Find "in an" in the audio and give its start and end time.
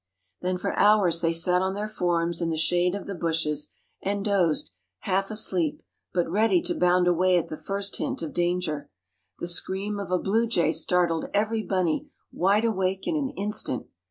13.05-13.29